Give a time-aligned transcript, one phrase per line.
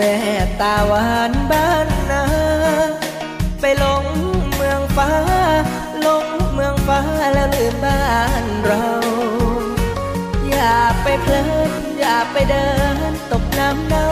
[0.00, 0.16] แม่
[0.60, 2.24] ตาหวานบ้านนา
[3.60, 4.04] ไปลง
[4.54, 5.10] เมืองฟ้า
[6.06, 7.00] ลงเมืองฟ้า
[7.32, 8.04] แล้วลืมบ้า
[8.42, 8.86] นเรา
[10.48, 12.68] อย่าไปเพลินอย่าไปเดิ
[13.10, 14.08] นตกน้ำเน่า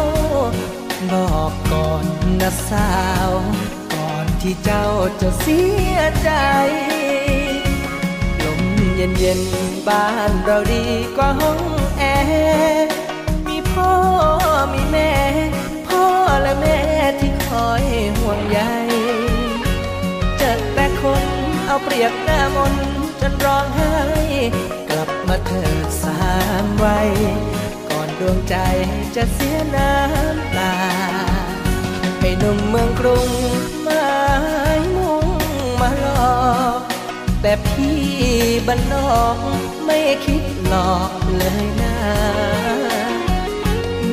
[1.12, 2.04] บอกก่อน
[2.40, 2.90] นะสา
[3.28, 3.30] ว
[3.94, 4.86] ก่อนที่เจ้า
[5.20, 5.60] จะเสี
[5.94, 6.30] ยใจ
[8.42, 8.62] ลม
[8.96, 9.40] เย็นเย็น
[9.88, 10.84] บ้านเราดี
[11.16, 11.60] กว่าห้อง
[11.98, 12.90] แอร์
[13.46, 13.92] มีพ่อ
[14.72, 15.10] มีแม่
[16.42, 16.78] และแม่
[17.20, 17.84] ที่คอย
[18.18, 18.60] ห่วงใย
[20.38, 21.24] เจอแต่คน
[21.66, 22.74] เอาเปรียบหน้ามน
[23.20, 23.96] จนร้องไห้
[24.90, 26.20] กลับมาเถิดสา
[26.62, 27.10] มวัย
[27.88, 28.56] ก่อนดวงใจ
[29.16, 30.74] จะเสียน้ำตา
[32.20, 33.30] ให้หนุ่มเมืองกรุง
[33.82, 34.08] ไม้
[34.96, 35.26] มุ่ง
[35.80, 36.46] มาหลอ
[36.78, 36.80] ก
[37.42, 38.00] แต่พี่
[38.66, 39.38] บ้านนอก
[39.86, 41.96] ไม่คิดหลอกเลยนะ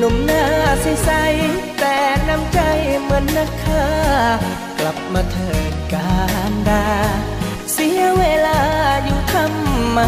[0.06, 0.46] นุ่มหน้า
[1.04, 1.10] ใส
[1.80, 1.96] แต่
[2.28, 2.60] น้ำใจ
[3.02, 3.86] เหมือนนักฆ่า
[4.78, 6.14] กลับมาเถิดกา
[6.50, 6.86] รดา
[7.72, 8.60] เสียเวลา
[9.04, 10.00] อยู่ทำไม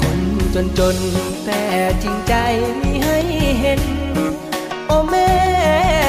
[0.00, 0.20] คน
[0.54, 0.96] จนจน
[1.44, 1.62] แต่
[2.02, 2.34] จริงใจ
[2.80, 3.18] มีให้
[3.60, 3.82] เห็น
[4.86, 5.30] โอแม่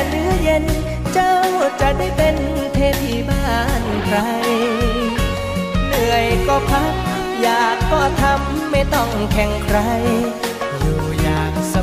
[0.10, 0.66] เนื้อเย็น
[1.14, 1.36] เจ้า
[1.82, 2.36] จะได้เป็น
[2.74, 4.18] เทพีบ้านใคร
[5.88, 6.94] เหนื่อยก็พัก
[7.42, 9.80] อยากก็ทำไม่ต้องแข่งใคร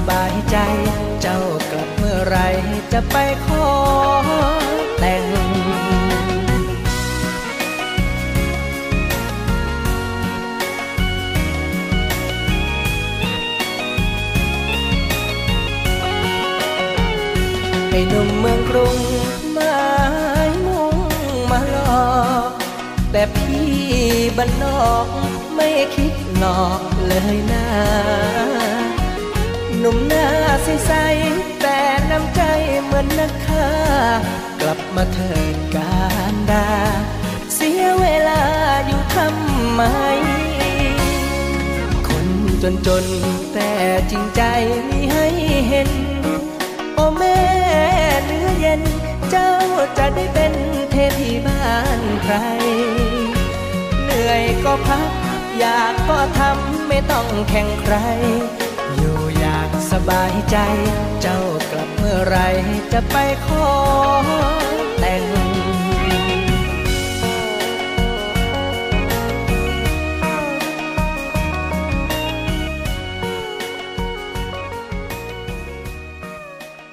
[0.09, 0.57] บายใจ
[1.21, 1.39] เจ้า
[1.71, 2.39] กลับเมื่อไร
[2.93, 3.69] จะไปขอ
[4.99, 5.25] แต่ง
[17.91, 18.99] ให้หนุ่มเมืองกรุง
[19.53, 19.79] ไม้
[20.67, 20.97] มุ่ง
[21.51, 22.15] มาหลอ
[22.49, 22.51] ก
[23.13, 23.69] แต่พี่
[24.37, 25.07] บ้านนอก
[25.55, 27.67] ไม่คิดหลอกเลยนะ
[29.89, 30.29] นุ่มหน้า
[30.65, 31.79] ใสๆแต่
[32.11, 32.43] น้ำใจ
[32.85, 33.69] เหมือนนักฆ่า
[34.61, 36.01] กลับมาเถิดกา
[36.33, 36.69] รดา
[37.55, 38.43] เสียเวลา
[38.87, 39.83] อยู่ทำไม
[42.09, 42.27] คน
[42.63, 43.05] จนจน
[43.55, 43.73] แต่
[44.11, 44.43] จริงใจ
[44.89, 45.27] มีให้
[45.69, 45.91] เห็น
[46.95, 47.41] โอแม่
[48.25, 48.83] เนื้อเย็น
[49.31, 49.53] เจ้า
[49.99, 50.53] จะได้เป็น
[50.91, 52.35] เทพีบ้านใคร
[54.05, 55.11] เหนื่อยก็พัก
[55.59, 57.97] อยากก็ทำไม่ต้องแข่งใคร
[60.09, 60.57] บายใจ
[61.23, 61.41] เจ้า
[61.71, 62.39] กลับเมื่อไร
[62.93, 63.69] จะไปขอ
[65.01, 65.23] แต่ง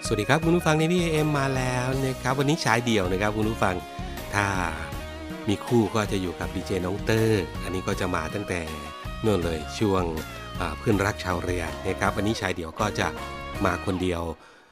[0.06, 3.76] สวัสดีครับคุณผู้ฟังในพี่เอ็มมาแล้วนะครับวันนี้ชายเดี่ยวนะครับคุณผู้ฟัง
[4.34, 4.46] ถ้า
[5.48, 8.62] มีคู่ก็จะอยู่กับดีเจน้องเตอร์ อันนี้ก็จะมาตั้งแต่
[9.26, 10.04] นื่อเลยช่วง
[10.80, 13.08] เพื่อนรักชาวเรียนนะครับวันนี้ชายเดี่ยวก็จะ
[13.66, 14.22] มาคนเดียว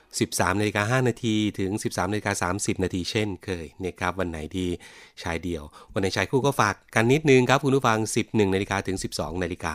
[0.03, 4.69] 13นาฬิกา5นาทีถึง 13นาฬิกา30 นาทีเช่นเคยนะครับวันไหนที่
[5.23, 5.63] ชายเดี่ยว
[5.93, 9.73] วันไหนชายคู่ก็ฝากกันนิดนึงครับคุณผู้ฟัง 11นาฬิกาถึง 12นาฬิกา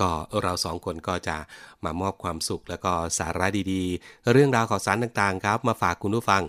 [0.00, 0.10] ก็
[0.42, 1.36] เราสองคนก็จะ
[1.84, 6.42] มามอบความสุข แล้วก็สาระดีๆ เรื่องราวข่าวสารต่างๆ ครับ มาฝากคุณผู้ฟัง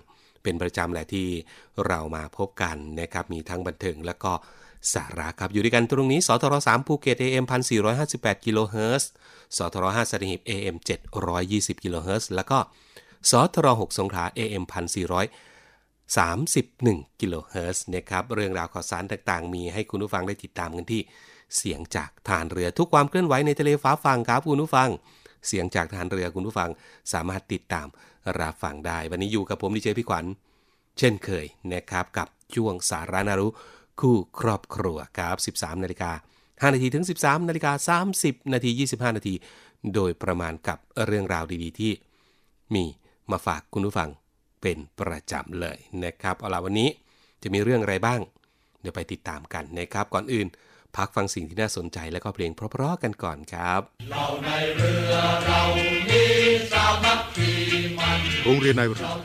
[0.44, 1.28] เป็นประจำแหละที่
[1.88, 4.32] เรามาพบกันนะครับมีทั้งบันเทิงแล้วก็
[4.94, 7.46] สาระครับ อยู่ด้วยกันตรงนี้สทร3ภูเก็ต AM
[7.96, 9.10] 1458กิโลเฮิรตซ์
[9.58, 10.76] สทร5สัตหีบ AM
[11.30, 12.60] 720กิโลเฮิรตซ์แล้วก็
[13.30, 21.02] สทร6สงขลา AM 1431กิโลเฮิรตซ์นะครับเรื่องราวข่าวสารต่างๆ มีให้คุณผู้ฟังได้ติดตามกันที่
[21.58, 24.90] เสียงจากฐานเรือทุกความเคลื่อนไหวในทะเลฟ้าฟังครับคุณผู้ฟัง
[25.48, 26.70] เสียงจากฐานเรือคุณผู้ฟัง
[27.14, 27.88] สามารถติดตาม
[28.40, 30.26] รับฟังได้ วันนี้อยู่กับผมดีเจพี่ขวัญ
[31.00, 33.48] เช่นเคยนะครับกับช่วงสารานารุ
[34.02, 36.12] คู่ครอบครัวครับ 13นาฬิกา
[36.42, 39.36] 5นาทีถึง 13นาฬิกา30นาที25 นาที
[39.94, 41.92] โดยประมาณกับเรื่องราวดีๆ ที่
[42.74, 42.86] มี
[43.32, 44.10] มาฝากคุณผู้ฟัง
[44.62, 46.90] เป็นประจำเลยนะครับเอาล่ะวันนี้
[47.44, 48.20] จะมีเรื่องอะไรบ้าง
[48.82, 50.48] เดี๋ยวไปติดตามกันนะครับ ก่อนอื่น
[50.96, 53.82] พักฟังสิ่งที่น่าสนใจและก็เพลงเพราะๆกันก่อนครับ
[54.12, 55.14] เราในเรือ
[55.46, 55.62] เรา
[56.10, 56.24] มี
[56.72, 57.52] สามัคคี
[58.00, 59.08] มันโรงเรียนนายเรือ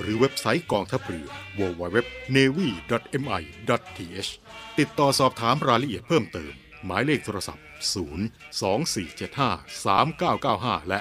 [0.00, 4.30] หรือเว็บไซต์กองทัพเรือ www.navy.mi.th
[4.78, 6.52] ติดต่อสอบถามรายละเอียดเพิ่มเติม
[6.84, 7.64] หมายเลขโทรศัพท์
[8.12, 11.00] 0 2 4 7 5 3 9 9 5 และ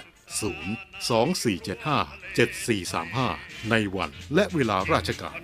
[0.52, 1.90] 0 2 4 7 5
[2.38, 5.40] 7 4 3 5 ในวันและเวลาราชการ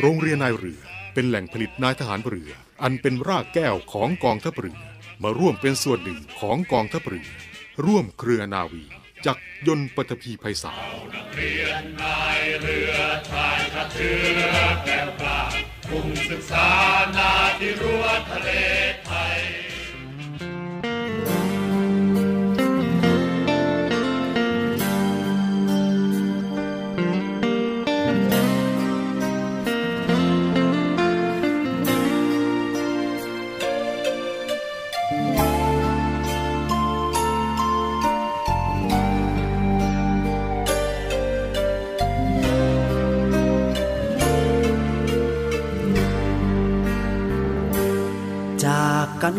[0.00, 0.80] โรงเรียนนายเรือ
[1.14, 2.50] เป็นแหล่งผลิตนายทหารเรือ
[2.82, 4.78] อันเป็นรากแก้วของกองทัพเรือ
[5.22, 7.28] มาร่วมเป็นส่วนหนึ่งของกองทัพเรือ
[7.84, 8.84] ร่วมเครือนาวี
[9.26, 10.74] จากยนต์ปฐพีไพศา
[11.04, 12.98] ลเรียนนายเรือ
[13.30, 14.10] ชายกระเชื
[14.52, 14.54] อ
[14.84, 15.40] แก้วกล้า
[15.88, 16.68] กลุ่มศึกษา
[17.16, 18.50] นาที่รั้วทะเล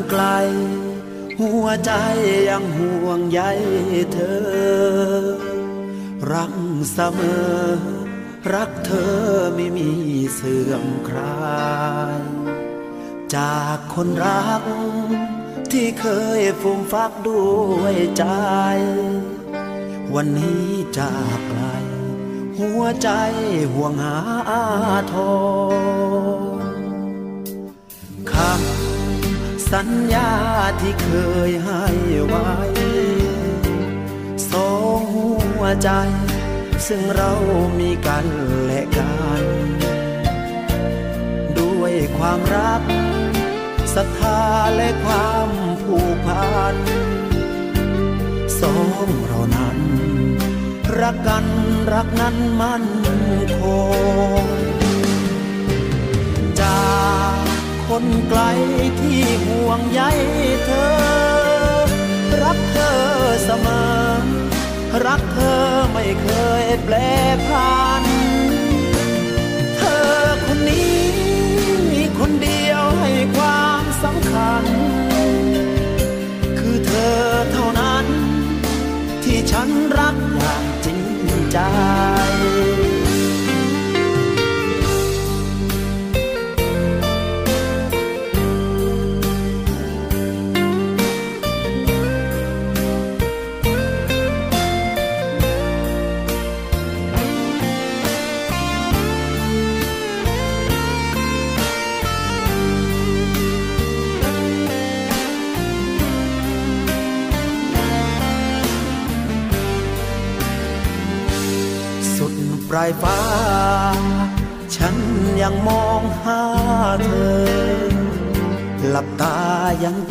[0.09, 0.23] ไกล
[1.39, 1.91] หัวใจ
[2.49, 3.41] ยังห่วงใย
[4.13, 5.19] เธอ
[6.33, 6.53] รัก
[6.93, 7.19] เสม
[7.53, 7.59] อ
[8.53, 9.17] รักเธอ
[9.55, 9.91] ไม่มี
[10.33, 11.59] เสื่อมคลา
[12.19, 12.21] ย
[13.35, 14.63] จากคนรัก
[15.71, 16.05] ที่เค
[16.39, 17.47] ยฟูมฟักด้
[17.77, 18.25] วยใจ
[20.13, 20.67] วันนี้
[20.97, 21.63] จากไกล
[22.59, 23.09] หัวใจ
[23.73, 24.17] ห่วงหา
[25.13, 25.39] ทอ
[26.51, 26.55] ง
[28.31, 28.68] คำ
[29.71, 30.31] สัญญา
[30.81, 31.09] ที่เค
[31.49, 31.85] ยให้
[32.25, 32.49] ไว้
[34.51, 35.89] สองหัวใจ
[36.87, 37.31] ซึ่งเรา
[37.79, 38.25] มีกัน
[38.65, 39.43] และกัน
[41.59, 42.81] ด้วยความรัก
[43.95, 44.41] ศรัทธา
[44.75, 45.49] และความ
[45.83, 46.75] ผูกพัน
[48.61, 49.79] สองเรานั้น
[50.99, 51.45] รักกัน
[51.93, 52.85] รักนั้นมั่น
[53.59, 53.61] ค
[54.43, 54.68] ง
[57.89, 58.41] คนไกล
[58.99, 60.01] ที่ห่วงใย
[60.65, 60.89] เธอ
[62.43, 62.97] รักเธอ
[63.43, 63.89] เสมอ
[65.05, 65.61] รักเธอ
[65.93, 66.27] ไม่เค
[66.61, 66.95] ยแปล
[67.47, 68.03] พัน
[69.77, 70.09] เธอ
[70.45, 70.99] คนนี้
[71.91, 74.65] มีคนเดียวให้ความสำคัญ
[76.59, 77.19] คือเธอ
[77.51, 78.05] เท่านั้น
[79.23, 79.69] ที่ฉัน
[79.99, 81.01] รักอย่างจริง
[81.51, 81.57] ใจ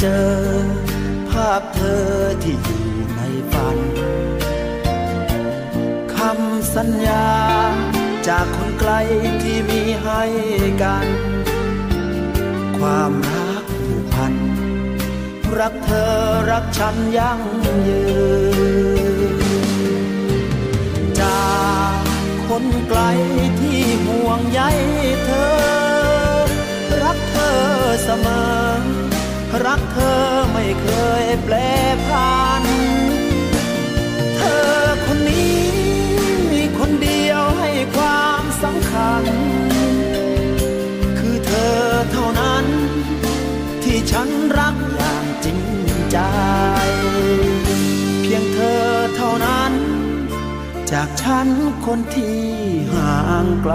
[0.00, 0.33] เจอ
[1.31, 2.07] ภาพเธอ
[2.43, 2.87] ที่อยู่
[3.17, 3.21] ใน
[3.52, 3.78] ฝัน
[6.14, 7.26] คำสัญญา
[8.28, 8.93] จากคนไกล
[9.43, 10.23] ที่มีให้
[10.83, 11.07] กัน
[12.78, 14.35] ความรักผูกพัน
[15.59, 16.14] รักเธอ
[16.50, 17.40] รักฉันยั่ง
[17.88, 18.05] ยื
[19.33, 19.45] น
[21.21, 21.49] จา
[21.93, 22.02] ก
[22.47, 23.00] คนไกล
[23.61, 24.61] ที่ห่วงใย
[25.26, 25.31] เธ
[25.75, 25.78] อ
[29.99, 30.88] ธอไม่เค
[31.23, 31.57] ยแปล
[32.09, 32.64] พัน
[34.37, 35.62] เธอคนนี้
[36.52, 39.25] มีคนเดียวให้ความสำคัญ
[41.19, 41.78] คือเธอ
[42.12, 42.67] เท่านั้น
[43.83, 44.28] ที่ฉัน
[44.59, 45.61] รักอย่างจริง
[46.11, 46.19] ใจ
[48.23, 48.85] เพียงเธอ
[49.17, 49.73] เท่านั้น
[50.90, 51.49] จากฉัน
[51.87, 52.40] คนที่
[52.95, 53.75] ห่างไกล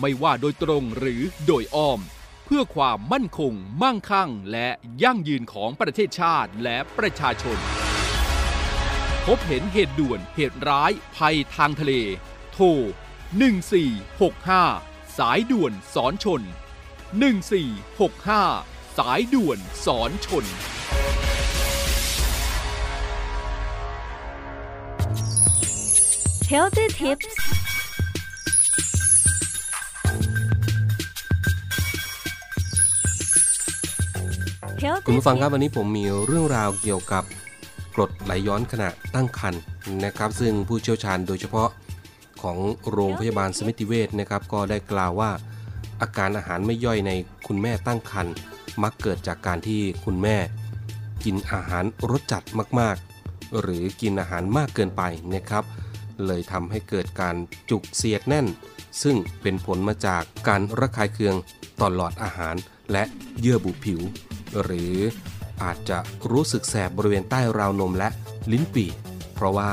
[0.00, 2.00] ไม่ว่าโดยตรงหรือโดยอ้อม
[2.44, 4.68] เพื่อความมั่นคง มั่งคั่ง และ
[5.02, 7.58] ยั่งยืนของประเทศชาติและประชาชน
[9.26, 11.92] พบเห็นเหตุด่วนเหตุร้ายภัยทางทะเล
[12.52, 12.66] โทร
[14.32, 16.42] 1465 สายด่วนสอนชน
[17.64, 20.44] 1465 สายด่วนสอนชน
[26.52, 27.28] Healthy Tips
[35.06, 37.24] คุณผู้ฟังครับวันนี้ผมมีเรื่องราวเกี่ยวกับ
[37.94, 39.60] กรดไหลย้อนขณะตั้งครรภ์
[40.04, 41.68] นะครับ ซึ่งผู้เชี่ยวชาญโดยเฉพาะ
[42.42, 42.58] ของ
[42.90, 45.30] โรงพยาบาลสมิติเวชนะครับ ก็ได้กล่าวว่า
[46.00, 47.10] อาการอาหารไม่ย่อยใน
[47.46, 48.34] คุณแม่ตั้งครรภ์
[48.82, 50.36] มักเกิดจากการที่คุณแม่
[51.24, 52.44] กินอาหารรสจัด
[52.80, 55.02] มากๆ หรือกินอาหารมากเกินไป
[55.34, 55.64] นะครับ
[56.26, 57.36] เลยทำให้เกิดการ
[57.70, 58.46] จุกเสียดแน่น
[59.02, 61.34] ซึ่งเป็นผลมาจากการระคายเคือง
[61.80, 62.54] ต่อหลอดอาหาร
[62.92, 63.04] และ
[63.40, 64.02] เยื่อบุผิว
[64.62, 64.96] หรือ
[65.62, 65.98] อาจจะ
[66.30, 68.08] รู้สึกแสบบริเวณใต้ราวนมและ
[68.52, 68.90] ลิ้นปี่
[69.34, 69.72] เพราะว่า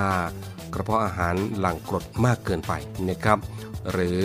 [0.73, 2.73] กระเพาะอาหารหลั่งกรดมากเกินไป
[3.09, 3.39] นะครับ
[3.91, 4.21] หรือ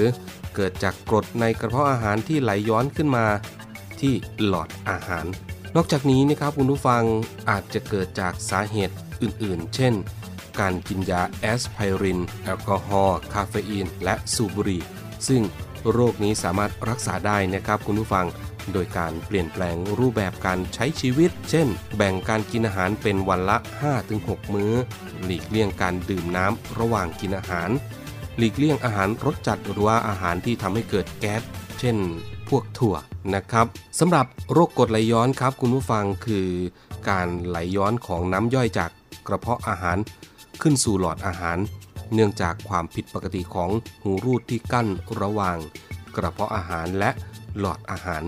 [0.54, 3.26] เกิดจากกรดในกระเพาะอาหารที่ไหลย้อนขึ้นมา
[4.00, 4.14] ที่
[4.46, 5.26] หลอดอาหาร
[5.76, 7.02] นอกจากนี้นะครับคุณผู้ฟัง
[7.50, 9.94] อาจจะเกิดจากสาเหตุอื่น ๆ เช่น
[10.60, 14.82] การกินยาแอสไพริน แอลกอฮอล์คาเฟอีน และสูบบุหรี่
[15.28, 15.42] ซึ่ง
[15.92, 18.26] โรคนี้สามารถรักษาได้นะครับคุณผู้ฟัง
[18.72, 23.56] โดยการเปลี่ยนแปลงรูปแบบการใช้ชีวิต เช่น แบ่งการกินอาหารเป็นวันละ
[24.06, 24.72] 5-6 มื้อ
[25.24, 27.70] หลีกเลี่ยงการดื่มน้ำระหว่างกินอาหาร
[28.36, 31.42] หลีกเลี่ยงอาหารรสจัดหรือว่าอาหารที่ทำให้เกิดแก๊ส
[31.78, 31.96] เช่น
[32.48, 32.96] พวกถั่ว
[33.34, 33.66] นะครับ
[33.98, 36.48] สำหรับโรคกรดไหลย้อนครับ คุณผู้ฟังคือ
[37.08, 38.90] การไหลย้อนของน้ำย่อยจาก
[39.26, 39.98] กระเพาะอาหาร
[40.62, 41.58] ขึ้นสู่หลอดอาหาร
[42.14, 43.70] เนื่องจากความผิดปกติของ
[44.02, 44.86] หูรูดที่กั้น
[45.20, 45.58] ระหว่าง
[46.16, 47.10] กระเพาะอาหารและ
[47.58, 48.22] หลอดอาหาร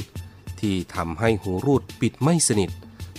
[0.61, 2.71] ที่ทำให้หูรูดปิดไม่สนิท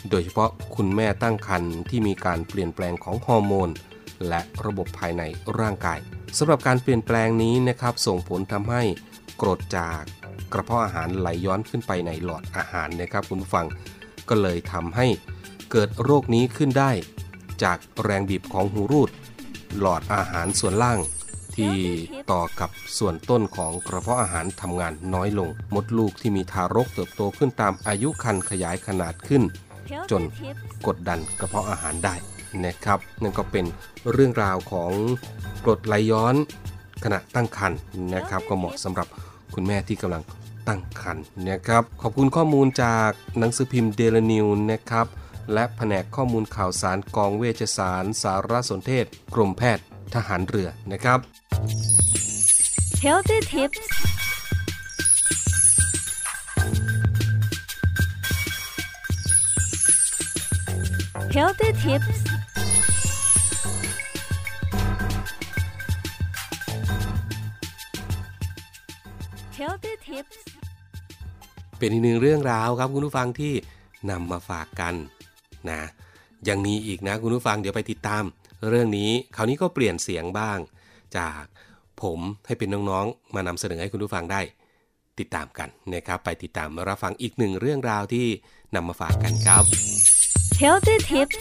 [0.09, 3.69] โดยเฉพาะคุณแม่ตั้งครรภ์ที่มีการเปลี่ยนแปลงของฮอร์โมน
[4.27, 5.23] และระบบภายใน
[5.59, 5.99] ร่างกาย
[6.37, 8.83] สำหรับการเปลี่ยนแปลงนี้นะครับ ส่งผลทำให้
[9.41, 10.01] กรดจาก
[10.53, 13.65] กระเพาะอาหารไหลย้อนขึ้นไปในหลอดอาหารนะครับคุณผู้ฟัง
[14.29, 15.07] ก็เลยทำให้
[15.71, 16.91] เกิดโรคนี้ขึ้นได้
[17.63, 19.09] จากแรงบีบของหูรูด
[19.79, 20.99] หลอดอาหารส่วนล่าง
[21.59, 21.77] ที่
[22.31, 29.43] ต่อกับส่วนต้นของกระเพาะอาหารทำงานน้อยลง มดลูกที่มีทารกเติบโตขึ้นตามอายุคันขยายขนาดขึ้น
[30.11, 30.21] จน
[30.87, 32.15] กดดันกระเพาะอาหารได้
[32.65, 33.65] นะครับนั่นก็เป็น
[34.11, 34.91] เรื่องราวของ
[35.63, 36.35] กรดไหลย้อน
[37.03, 37.79] ขณะตั้งครรภ์
[38.13, 39.07] นะครับ ก็เหมาะสำหรับ
[39.53, 40.23] คุณแม่ที่กำลัง
[40.67, 45.07] ตั้งครรภ์นะครับ ขอบคุณข้อมูลจากหนังสือพิมพ์เดลนิวนะครับ
[45.53, 49.85] และแผนกข้อมูลข่าวสารกองเวชสารสารสนเทศ กรมแพทย์
[50.15, 51.19] ทหารเรือนะครับ
[53.05, 53.83] Healthy Tips
[61.35, 62.19] Healthy Tips
[69.55, 70.37] เ Healthy Tips
[71.77, 73.53] เป็นอีกหนึ่งเรื่องราวครับคุณผู้ฟังที่
[74.09, 74.93] นำมาฝากกัน
[75.69, 75.81] นะ
[76.49, 78.23] ยังมีอีกนะคุณผู้ฟังเดี๋ยวไปติดตาม
[78.67, 80.59] เรื่องนี้คราวนี้ก็เปลี่ยนเสียงบ้าง
[81.17, 81.43] จาก
[82.01, 84.41] ผมให้เป็นน้องๆ มานำเสนอให้คุณผู้ฟังได้
[85.19, 88.27] ติดตามกันนะครับ ไปติดตามรับฟังอีกหนึ่งเรื่องราวที่
[88.75, 89.63] นำมาฝากกันครับ
[90.61, 91.39] Healthy Tips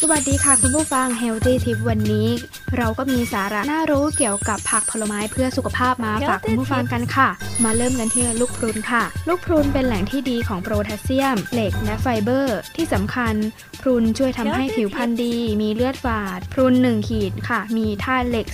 [0.00, 2.28] สวัสดีค่ะคุณผู้ฟัง Healthy Tip วันนี้
[2.76, 7.28] เราก็มีสาระน่ารู้เกี่ยวกับผักผลไม้เพื่อสุขภาพมาฝากคุณผู้ฟังกันค่ะ
[7.64, 13.34] มาเริ่มกันที่ลูกพรุนค่ะ ลูกพรุนเป็นแหล่งที่ดีของโพแทสเซียม เหล็กและไฟเบอร์ ที่สำคัญ
[13.80, 18.46] พรุนช่วยทำให้ผิวพรรณดี มีเลือดฝาด พรุน 1 ขีดค่ะ มีธาตุเหล็ก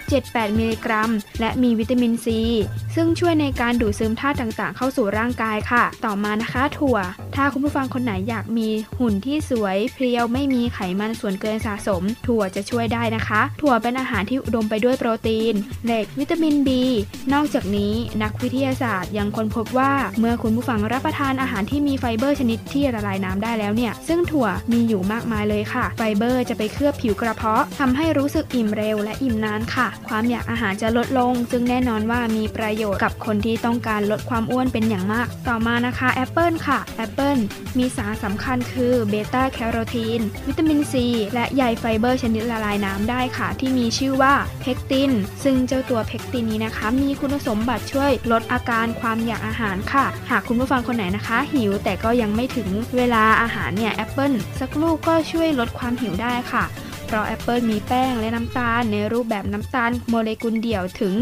[0.00, 2.40] 2.78 มิลลิกรัม และมีวิตามินซี
[2.94, 6.96] ซึ่งช่วยในการดูดซึมธาตุต่างๆ เข้าสู่ร่างกายค่ะ ต่อมานะคะถั่ว
[7.36, 8.68] ถ้าคุณผู้ฟังคนไหนอยากมี
[9.00, 15.54] หุ่นที่สวย เพรียวไม่มีไขมันส่วนเกินสะสม ถั่วจะช่วยได้นะคะถั่วเป็นอาหารที่อุดมไปด้วยโปรตีน
[15.86, 16.68] เหล็ก วิตามิน B
[17.32, 37.38] นอกจากนี้นักวิทยาศาสตร์ยังค้นพบว่า เมื่อคุณผู้ฟังรับประทานอาหารที่มีไฟเบอร์ชนิดที่ละลายน้ำได้แล้วเนี่ย ซึ่งถั่วมีอยู่มากมายเลยค่ะ ไฟเบอร์จะไปเคลือบผิวกระเพาะทำให้รู้สึกอิ่มเร็วและอิ่มนานค่ะ ความอยากอาหารจะลดลง ซึ่งแน่นอนว่ามีประโยชน์กับคนที่ต้องการลดความอ้วนเป็นอย่างมาก ต่อมานะคะแอปเปิลค่ะแอปเปิล
[37.78, 45.10] มีสารสำคัญคือเบต้าแคโรทีนวิตามินซีและใยไฟเบอร์ชนิดละลายน้ำได้ค่ะค่ะที่มีชื่อว่าเพกติน
[45.44, 56.64] ซึ่งเจ้าตัวเพกตินนี้นะคะ มีคุณสมบัติช่วยลดอาการความอยากอาหารค่ะ หากคุณผู้ฟังคนไหนนะคะ หิวแต่ก็ยังไม่ถึงเวลาอาหารเนี่ยแอปเปิลสักลูกก็ช่วยลดความหิวได้ค่ะ
[57.06, 61.14] เพราะแอปเปิลมีแป้งและน้ำตาล ในรูปแบบน้ำตาลโมเลกุลเดี่ยวถึง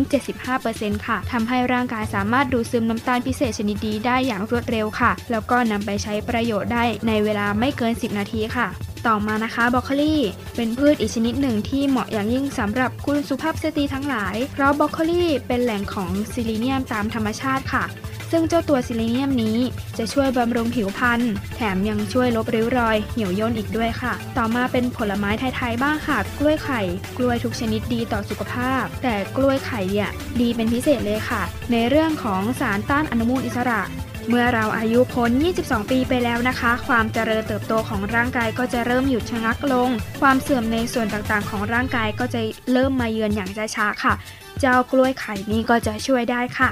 [0.48, 8.68] 75%ค่ะทำให้ร่างกายสามารถดูดซึมน้ำตาลพิเศษชนิดดีได้อย่างรวดเร็วค่ะ แล้วก็นำไปใช้ประโยชน์ได้ในเวลาไม่เกิน 10 นาทีค่ะ
[9.06, 10.14] ต่อมานะคะบรอกโคลี
[10.56, 17.84] เป็นพืชอีกชนิดหนึ่งที่เหมาะอย่างยิ่งสำหรับคุณสุภาพสตรีทั้งหลาย เพราะบรอกโคลีเป็นแหล่งของซีลีเนียมตามธรรมชาติค่ะ
[18.30, 19.58] ซึ่งเจ้าตัวซีลีเนียมนี้
[19.98, 21.20] จะช่วยบำรุงผิวพรรณ
[21.54, 26.80] แถมยังช่วยลบริ้วรอย เหี่ยวย่นอีกด้วยค่ะ ต่อมาเป็นผลไม้ไทยๆบ้างค่ะ กล้วยไข่
[27.16, 31.42] กล้วยทุกชนิดดีต่อสุขภาพ แต่กล้วยไข่เนี่ยดีเป็นพิเศษเลยค่ะ
[31.72, 33.82] ในเรื่องของสารต้านอนุมูลอิสระ
[34.28, 35.30] เมื่อเราอายุพ้น
[35.62, 42.40] 22 ปีไปแล้วนะคะ ความเจริญเติบโตของร่างกายก็จะเริ่มหยุดชะงักลง ความเสื่อมในส่วนต่างๆ ของร่างกายก็จะ
[42.72, 44.14] เริ่มมาเยือนอย่างช้าๆค่ะ
[44.60, 46.70] เจ้ากล้วยไข่นี้ก็จะช่วยได้ค่ะ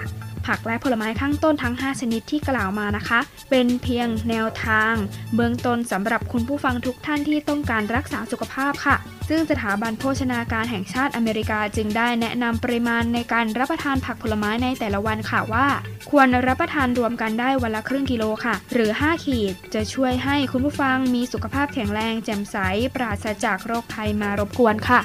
[0.50, 4.95] ผักและผลไม้ข้างต้นทั้ง 5 ชนิดที่กล่าวมานะคะ เป็นเพียงแนวทาง
[5.35, 8.97] เบื้องต้นสำหรับคุณผู้ฟังทุกท่านที่ต้องการรักษาสุขภาพค่ะ
[9.28, 15.66] ซึ่งสถาบันโภชนาการแห่งชาติอเมริกาจึงได้แนะนำปริมาณในการรับประทานผักผลไม้ในแต่ละวันค่ะว่า
[16.11, 22.57] ควรรับประทานรวมกันได้วันละครึ่งกิโลค่ะ หรือ 5 ขีด จะช่วยให้คุณผู้ฟังมีสุขภาพแข็งแรงแจ่มใส
[22.95, 25.00] ปราศจากโรคภัยมารบกวนค่ะ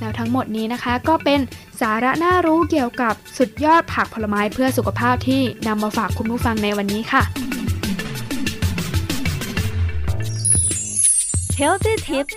[0.00, 1.40] แล้วทั้งหมดนี้นะคะก็เป็น
[1.80, 7.22] สาระน่ารู้เกี่ยวกับสุดยอดผักผลไม้เพื่อสุขภาพที่นำมาฝากคุณผู้ฟังในวันนี้ค่ะ
[11.60, 12.36] Healthy Tips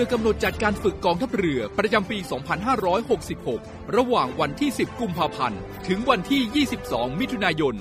[0.00, 2.18] รือกำหนดจัดการฝึกกองทัพเรือประจำปี
[3.06, 7.74] 2566 ระหว่างวันที่ 10 กุมภาพันธ์ ถึงวันที่ 22 มิถุนายน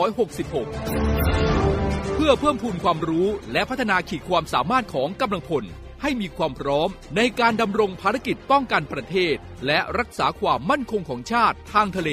[0.00, 5.64] 2566 เพื่อเพิ่มพูนความรู้และพัฒนาขีดความสามารถของกำลังพล
[6.02, 9.34] ให้มีความพร้อมในการดำรงภารกิจป้องกันประเทศ
[9.66, 12.10] และรักษาความมั่นคงของชาติทางทะเล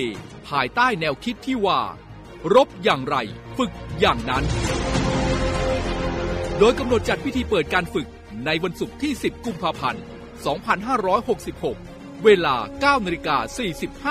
[0.50, 1.80] ภายใต้แนวคิดที่ว่า
[2.56, 3.16] รบอย่างไร
[3.58, 4.44] ฝึกอย่างนั้น
[6.60, 8.08] โดยกำหนดจัดพิธีเปิดการฝึก
[8.46, 10.04] ในวันศุกร์ที่ 10 กุมภาพันธ์
[11.70, 12.56] 2566 เวลา
[13.00, 13.38] 9นาฬิกา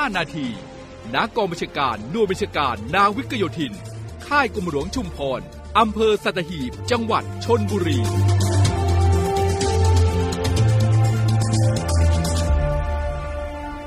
[0.08, 0.46] 45 นาที
[1.14, 3.72] ณกองบัญชาการหน่วยบัญชาการนาวิกโยธิน
[4.26, 5.40] ค่ายกรมหลวงชุมพร
[5.78, 7.98] อำเภอสัตหีบ จังหวัดชนบุรี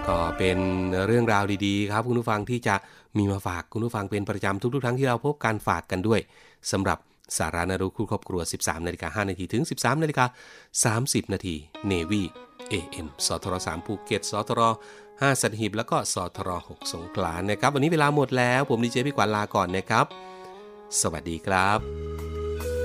[0.07, 0.57] ก็เป็น
[1.07, 2.75] เรื่องราวดีๆ ครับคุณผู้ฟังที่จะ
[3.17, 6.19] มีมาฝากคุณผู้ฟังเป็นประจำทุกๆครั้งที่เราพบการฝากกันด้วย
[6.71, 6.97] สำหรับ
[7.37, 10.25] สาระน่ารู้คู่ครอบครัว 13นาฬิกา5นาทีถึง 13นาฬิกา
[11.09, 11.55] 30นาที
[11.87, 14.61] Navy FM สทร3ภูเก็ตสทร
[15.01, 20.05] 5สัตหีบแล้วก็สทร6สงขลานะครับ วันนี้เวลาหมดแล้ว ผมดีเจพี่กวานลาก่อนนะครับ
[21.01, 22.82] สวัสดีครับ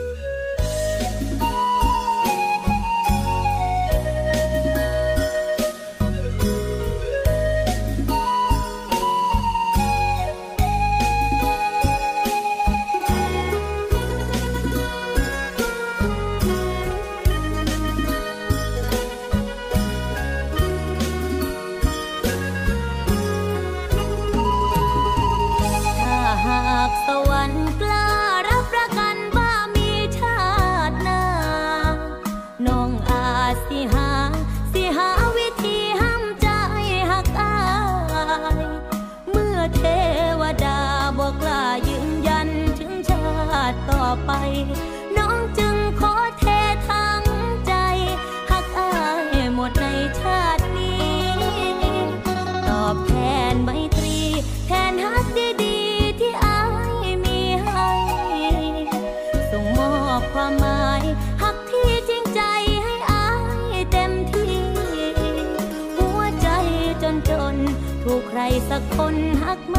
[68.71, 69.77] สักคนฮักม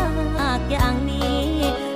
[0.49, 1.88] ากอย่างนี้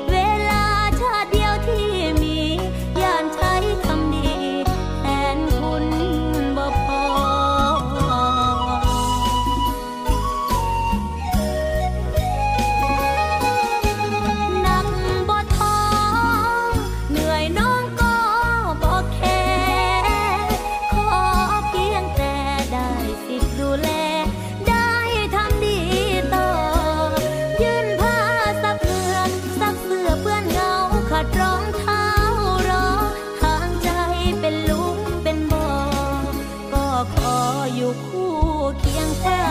[37.93, 38.34] อยู่คู่
[38.79, 39.42] เ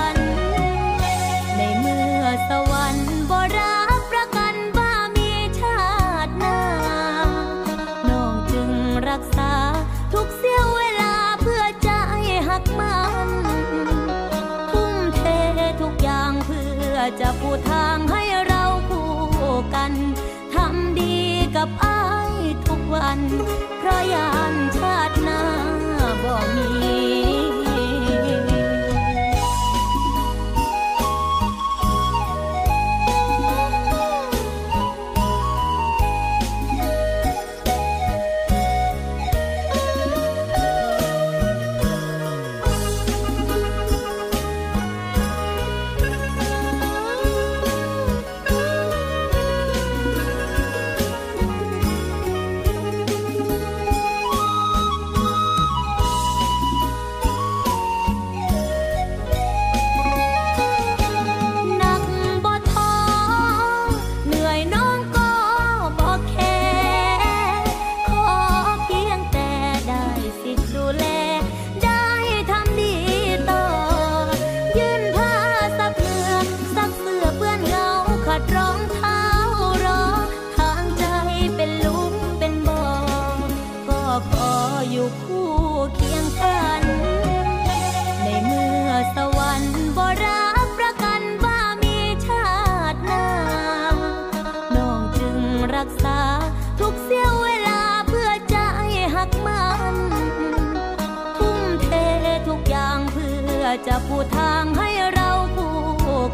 [103.86, 105.76] จะปูทางให้เราคู่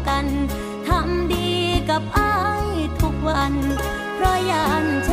[0.07, 0.25] กัน
[0.87, 1.49] ทำดี
[1.89, 2.35] กับอ้า
[2.65, 2.67] ย
[3.01, 3.53] ทุกวัน
[4.15, 5.08] เพราะยานช